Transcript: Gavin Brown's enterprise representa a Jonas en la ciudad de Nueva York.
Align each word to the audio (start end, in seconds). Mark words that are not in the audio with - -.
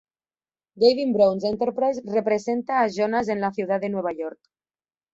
Gavin 0.83 1.11
Brown's 1.17 1.45
enterprise 1.51 2.03
representa 2.15 2.81
a 2.81 2.89
Jonas 2.97 3.29
en 3.29 3.39
la 3.39 3.53
ciudad 3.53 3.79
de 3.79 3.89
Nueva 3.89 4.13
York. 4.13 4.39